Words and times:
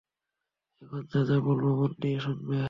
এখন 0.81 1.01
যা 1.11 1.21
যা 1.23 1.37
বলব 1.39 1.65
মন 1.79 1.91
দিয়ে 2.01 2.19
শুনবে। 2.19 2.59